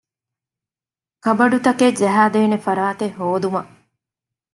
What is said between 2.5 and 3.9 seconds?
ފަރާތެއް ހޯދުމަށް